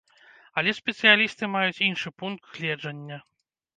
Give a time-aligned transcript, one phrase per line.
[0.61, 3.21] Але спецыялісты маюць іншы пункт гледжання.